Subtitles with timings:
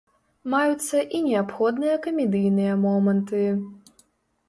[0.53, 3.47] Маюцца і неабходныя камедыйныя моманты.